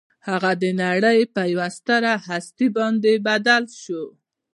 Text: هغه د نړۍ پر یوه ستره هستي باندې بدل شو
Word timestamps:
هغه 0.27 0.51
د 0.61 0.63
نړۍ 0.83 1.19
پر 1.33 1.45
یوه 1.53 1.67
ستره 1.77 2.13
هستي 2.27 2.67
باندې 2.77 3.11
بدل 3.27 3.63
شو 3.81 4.03